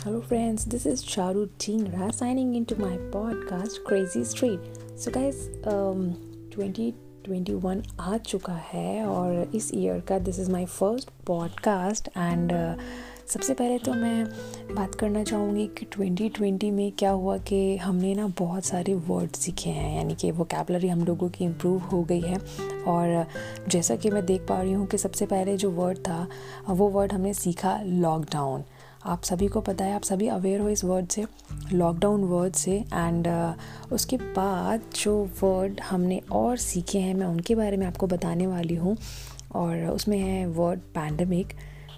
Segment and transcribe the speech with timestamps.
[0.00, 4.60] friends, this is Charu Chingra signing into my podcast Crazy Street.
[4.96, 6.14] So guys, um,
[6.50, 12.76] 2021 आ चुका है और इस year का this is my first podcast and
[13.26, 14.24] सबसे पहले तो मैं
[14.74, 19.70] बात करना चाहूँगी कि 2020 में क्या हुआ कि हमने ना बहुत सारे वर्ड सीखे
[19.70, 22.38] हैं यानी कि वो कैबलरी हम लोगों की इम्प्रूव हो गई है।
[22.82, 23.26] और
[23.68, 26.28] जैसा कि मैं देख पा रही हूँ कि सबसे पहले जो वर्ड था
[26.68, 28.64] वो वर्ड हमने सीखा लॉकडाउन
[29.06, 31.24] आप सभी को पता है आप सभी अवेयर हो इस वर्ड से
[31.72, 37.54] लॉकडाउन वर्ड से एंड uh, उसके बाद जो वर्ड हमने और सीखे हैं मैं उनके
[37.54, 38.96] बारे में आपको बताने वाली हूँ
[39.54, 41.46] और उसमें है वर्ड पैंडमिक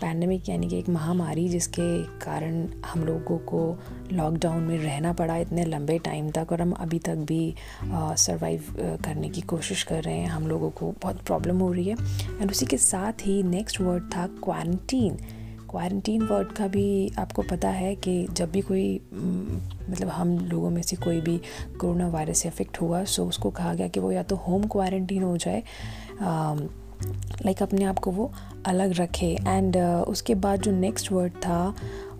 [0.00, 3.78] पैंडमिक यानी कि एक महामारी जिसके कारण हम लोगों को
[4.12, 7.54] लॉकडाउन में रहना पड़ा इतने लंबे टाइम तक और हम अभी तक भी
[7.94, 11.88] सरवाइव uh, करने की कोशिश कर रहे हैं। हम लोगों को बहुत प्रॉब्लम हो रही
[11.88, 11.96] है।
[12.40, 15.18] एंड उसी के साथ ही नेक्स्ट वर्ड था क्वारंटीन
[15.70, 19.00] क्वारंटीन वर्ड का भी आपको पता है कि जब भी कोई
[19.90, 21.40] मतलब हम लोगों में से कोई भी
[21.80, 25.22] कोरोना वायरस से अफेक्ट हुआ सो उसको कहा गया कि वो या तो होम क्वारंटीन
[25.22, 25.62] हो जाए
[27.44, 28.32] लाइक अपने आप को वो
[28.66, 31.74] अलग रखे। एंड uh, उसके बाद जो नेक्स्ट वर्ड था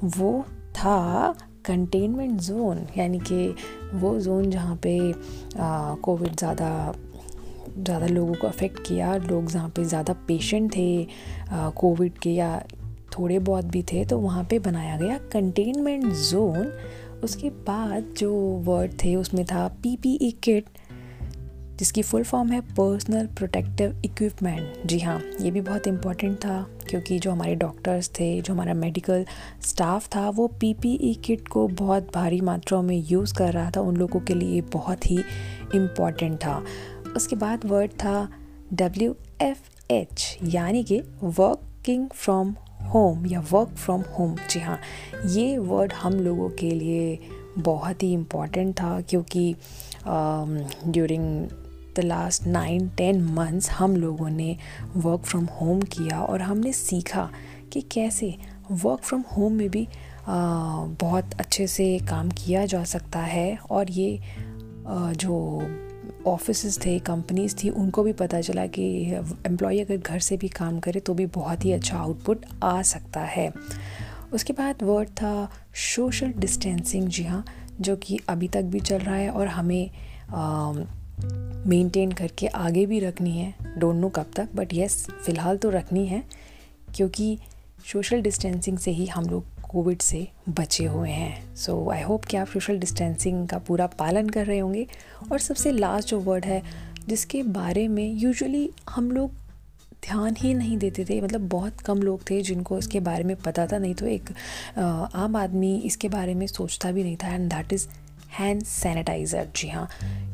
[0.04, 3.54] वो था कंटेनमेंट जोन यानी कि
[3.94, 5.14] वो जोन जहाँ पे
[6.02, 6.94] कोविड ज़्यादा
[7.78, 11.06] ज़्यादा लोगों को अफेक्ट किया लोग जहाँ पे ज़्यादा पेशेंट थे
[11.52, 12.62] कोविड के या
[13.18, 16.72] थोड़े बहुत भी थे तो वहाँ पे बनाया गया कंटेनमेंट जोन
[17.24, 20.64] उसके बाद जो वर्ड थे, उसमें था पी पी ई किट
[21.78, 27.18] जिसकी फुल फॉर्म है पर्सनल प्रोटेक्टिव इक्विपमेंट जी हाँ ये भी बहुत इंपॉर्टेंट था, क्योंकि
[27.18, 29.24] जो हमारे डॉक्टर्स थे, जो हमारा मेडिकल
[29.62, 33.70] स्टाफ था, वो पी पी ई किट को बहुत भारी मात्रा में यूज़ कर रहा
[33.70, 35.18] था। उन लोगों के लिए बहुत ही
[35.74, 36.62] इंपॉर्टेंट था।
[37.16, 38.28] उसके बाद वर्ड था
[38.72, 42.54] डब्ल्यू एफ़ एच यानी कि वर्किंग फ्रॉम
[42.88, 44.78] होम या वर्क फ्रॉम होम जी हाँ
[45.26, 47.18] ये वर्ड हम लोगों के लिए
[47.58, 49.54] बहुत ही इंपॉर्टेंट था क्योंकि
[50.86, 51.48] during
[51.96, 54.56] the last nine ten months हम लोगों ने
[54.96, 57.28] वर्क फ्रॉम होम किया और हमने सीखा
[57.72, 58.34] कि कैसे
[58.70, 63.90] वर्क फ्रॉम होम में भी uh, बहुत अच्छे से काम किया जा सकता है और
[63.90, 65.36] ये uh, जो
[66.28, 68.84] ऑफ़िस थे कंपनीज़ थी, उनको भी पता चला कि
[69.46, 73.20] एम्प्लॉय अगर घर से भी काम करे तो भी बहुत ही अच्छा आउटपुट आ सकता
[73.26, 73.52] है।
[74.32, 75.50] उसके बाद वर्ड था
[75.84, 77.44] सोशल डिस्टेंसिंग जी हाँ
[77.80, 79.90] जो कि अभी तक भी चल रहा है और हमें
[81.66, 86.06] मेंटेन करके आगे भी रखनी है। डोंट नो कब तक बट यस फ़िलहाल तो रखनी
[86.06, 86.22] है,
[86.96, 87.38] क्योंकि
[87.92, 92.36] सोशल डिस्टेंसिंग से ही हम लोग कोविड से बचे हुए हैं। सो आई होप कि
[92.36, 94.86] आप सोशल डिस्टेंसिंग का पूरा पालन कर रहे होंगे।
[95.32, 96.62] और सबसे लास्ट जो वर्ड है
[97.08, 99.30] जिसके बारे में यूजुअली हम लोग
[100.02, 103.66] ध्यान ही नहीं देते थे मतलब बहुत कम लोग थे जिनको इसके बारे में पता
[103.66, 104.30] था। नहीं तो एक
[104.78, 107.86] आम आदमी इसके बारे में सोचता भी नहीं था। And that is
[108.30, 109.88] hand sanitizer जी हाँ।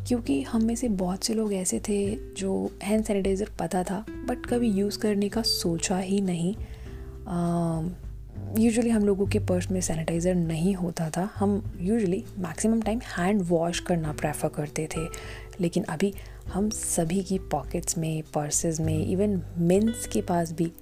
[0.08, 1.98] क्योंकि हम में से बहुत से लोग ऐसे थे
[2.38, 6.54] जो हैंड सैनिटाइज़र पता था बट कभी यूज़ करने का सोचा ही नहीं।
[8.58, 13.42] यूजुअली हम लोगों के पर्स में सैनिटाइज़र नहीं होता था। हम usually maximum time hand
[13.42, 15.06] wash करना प्रेफर करते थे।
[15.60, 16.14] लेकिन अभी
[16.52, 20.72] हम सभी की पॉकेट्स में पर्सेज में इवन मेंस के पास भी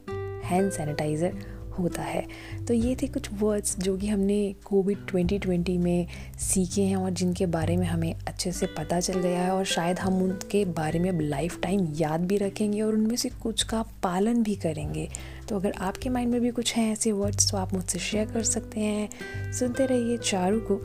[0.45, 1.33] हैंड सैनिटाइज़र
[1.79, 2.27] होता है।
[2.69, 6.07] तो ये थे कुछ वर्ड्स जो कि हमने कोविड 2020 में
[6.39, 9.99] सीखे हैं और जिनके बारे में हमें अच्छे से पता चल गया है और शायद
[9.99, 13.83] हम उनके बारे में अब लाइफ टाइम याद भी रखेंगे और उनमें से कुछ का
[14.03, 15.09] पालन भी करेंगे।
[15.49, 18.43] तो अगर आपके माइंड में भी कुछ हैं ऐसे वर्ड्स तो आप मुझसे शेयर कर
[18.43, 19.09] सकते हैं।
[19.53, 20.81] सुनते रहिए चारू को।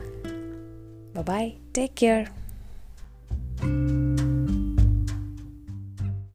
[1.22, 2.28] Bye take care